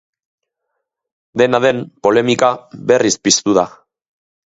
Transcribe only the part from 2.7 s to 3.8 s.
berriz piztu da.